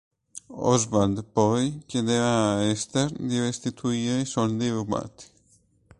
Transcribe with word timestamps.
Oswald, 0.71 1.23
poi, 1.31 1.83
chiederà 1.85 2.53
a 2.55 2.61
Esther 2.63 3.11
di 3.11 3.39
restituire 3.39 4.21
i 4.21 4.25
soldi 4.25 4.67
rubati. 4.67 5.25